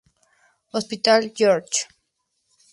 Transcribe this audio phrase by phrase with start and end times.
[0.73, 1.85] Hospital George.